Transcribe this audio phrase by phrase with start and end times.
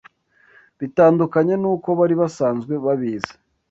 [0.79, 3.33] bitandukanye n’uko bari basanzwe babizi